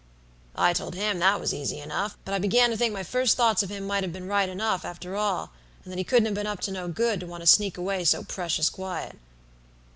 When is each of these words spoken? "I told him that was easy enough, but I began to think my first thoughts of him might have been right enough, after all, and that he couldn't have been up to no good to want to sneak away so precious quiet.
"I 0.55 0.73
told 0.73 0.95
him 0.95 1.19
that 1.19 1.39
was 1.39 1.53
easy 1.53 1.77
enough, 1.77 2.17
but 2.25 2.33
I 2.33 2.39
began 2.39 2.71
to 2.71 2.75
think 2.75 2.91
my 2.91 3.03
first 3.03 3.37
thoughts 3.37 3.61
of 3.61 3.69
him 3.69 3.85
might 3.85 4.01
have 4.03 4.11
been 4.11 4.27
right 4.27 4.49
enough, 4.49 4.83
after 4.83 5.15
all, 5.15 5.51
and 5.83 5.91
that 5.91 5.99
he 5.99 6.03
couldn't 6.03 6.25
have 6.25 6.33
been 6.33 6.47
up 6.47 6.59
to 6.61 6.71
no 6.71 6.87
good 6.87 7.19
to 7.19 7.27
want 7.27 7.41
to 7.41 7.45
sneak 7.45 7.77
away 7.77 8.03
so 8.03 8.23
precious 8.23 8.71
quiet. 8.71 9.19